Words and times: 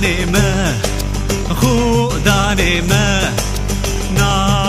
دانێمە 0.00 0.50
خوددانێمە 1.60 3.06
نا 4.18 4.59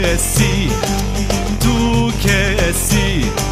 kesi, 0.00 0.70
tu 1.60 2.12
kesi. 2.22 3.49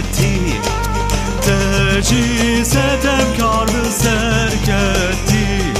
Serketti 0.00 0.60
تجی 1.42 2.64
ستم 2.64 3.36
کار 3.38 3.66
به 3.66 3.90
سرکتی 3.90 5.72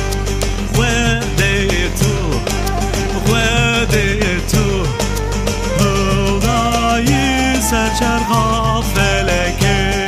خواده 0.75 1.69
تو 2.01 2.41
خواده 3.27 4.21
تو 4.53 4.85
بودایی 5.79 7.61
سرچرخا 7.61 8.81
فلکه 8.81 10.07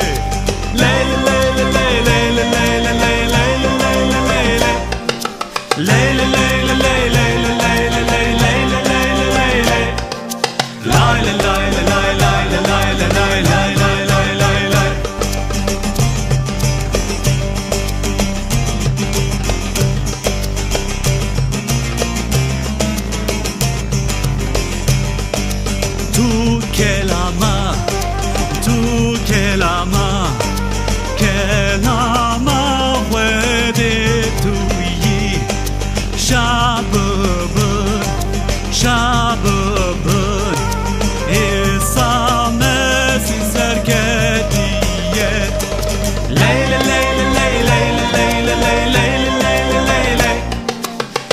لیل 0.73 1.11
لیل 1.25 1.57
لیل 1.75 2.05
لیل 2.07 2.37
لیل 2.53 2.87
لیل 3.01 3.65
لیل 3.81 4.13
لیل 4.29 4.63
لیل 5.77 6.19
لیل 6.21 6.71
لیل 6.71 7.11
لیل 7.17 7.62
Şababın 38.83 40.55
İsamesi 41.31 43.37
serketiye 43.53 45.31
Leyle 46.29 46.79
leyle 46.89 47.25
leyle 47.35 47.77
leyle 48.13 48.15
leyle 48.15 48.55
leyle 48.93 49.31
leyle 49.43 49.79
leyle 49.89 50.31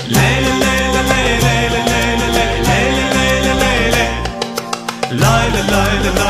Leyle 0.08 0.52
leyle 0.60 1.02
leyle 1.10 1.50
leyle 1.50 1.80
leyle 1.90 2.44
leyle 2.68 3.04
leyle 3.16 3.54
leyle 3.60 4.04
Lay 5.12 5.48
lay 5.52 5.96
lay 6.16 6.29